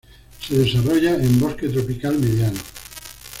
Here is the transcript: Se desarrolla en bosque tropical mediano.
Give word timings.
Se 0.39 0.57
desarrolla 0.57 1.11
en 1.15 1.39
bosque 1.39 1.69
tropical 1.69 2.17
mediano. 2.17 2.57